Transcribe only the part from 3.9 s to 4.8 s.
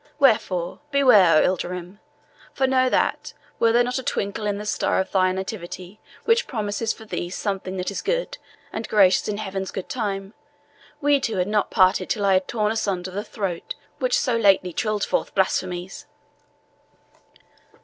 a twinkle in the